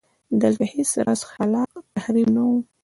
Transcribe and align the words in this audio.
دلته 0.41 0.65
هېڅ 0.73 0.89
راز 1.05 1.21
خلاق 1.29 1.71
تخریب 1.95 2.27
نه 2.35 2.41
و. 2.47 2.51